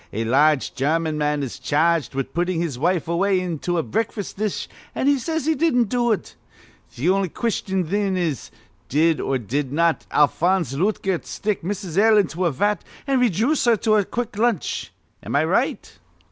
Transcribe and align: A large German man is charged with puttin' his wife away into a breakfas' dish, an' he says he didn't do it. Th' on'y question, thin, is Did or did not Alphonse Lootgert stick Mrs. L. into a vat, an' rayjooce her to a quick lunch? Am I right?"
A 0.11 0.23
large 0.25 0.73
German 0.73 1.15
man 1.19 1.43
is 1.43 1.59
charged 1.59 2.15
with 2.15 2.33
puttin' 2.33 2.59
his 2.59 2.79
wife 2.79 3.07
away 3.07 3.39
into 3.39 3.77
a 3.77 3.83
breakfas' 3.83 4.33
dish, 4.35 4.67
an' 4.95 5.05
he 5.05 5.19
says 5.19 5.45
he 5.45 5.53
didn't 5.53 5.89
do 5.89 6.11
it. 6.11 6.35
Th' 6.89 7.07
on'y 7.07 7.29
question, 7.29 7.85
thin, 7.85 8.17
is 8.17 8.49
Did 8.89 9.19
or 9.21 9.37
did 9.37 9.71
not 9.71 10.07
Alphonse 10.09 10.73
Lootgert 10.73 11.27
stick 11.27 11.61
Mrs. 11.61 11.99
L. 11.99 12.17
into 12.17 12.45
a 12.45 12.51
vat, 12.51 12.83
an' 13.05 13.19
rayjooce 13.19 13.63
her 13.67 13.77
to 13.77 13.93
a 13.97 14.03
quick 14.03 14.39
lunch? 14.39 14.91
Am 15.21 15.35
I 15.35 15.45
right?" 15.45 15.99